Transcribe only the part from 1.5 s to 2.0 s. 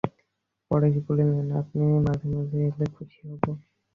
আপনি